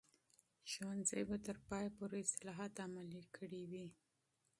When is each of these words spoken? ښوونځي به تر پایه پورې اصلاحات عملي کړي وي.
ښوونځي 0.71 1.21
به 1.29 1.37
تر 1.45 1.57
پایه 1.67 1.89
پورې 1.97 2.17
اصلاحات 2.25 2.73
عملي 2.85 3.23
کړي 3.35 3.63
وي. 3.71 3.87